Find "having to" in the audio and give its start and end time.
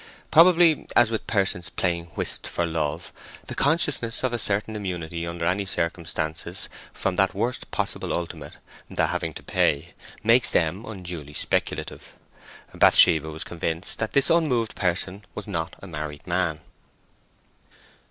9.05-9.43